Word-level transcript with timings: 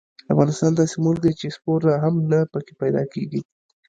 افغانستان 0.33 0.71
داسې 0.75 0.95
ملک 1.05 1.19
دې 1.25 1.31
چې 1.39 1.47
سپوره 1.55 1.91
هم 2.03 2.13
نه 2.31 2.39
پکې 2.51 2.73
پیدا 2.81 3.03
کېږي. 3.13 3.41